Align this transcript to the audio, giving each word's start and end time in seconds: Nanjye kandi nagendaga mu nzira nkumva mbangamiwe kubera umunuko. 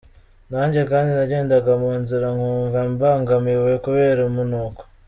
Nanjye 0.51 0.81
kandi 0.89 1.09
nagendaga 1.17 1.71
mu 1.81 1.91
nzira 2.01 2.27
nkumva 2.35 2.79
mbangamiwe 2.91 3.71
kubera 3.85 4.21
umunuko. 4.31 4.81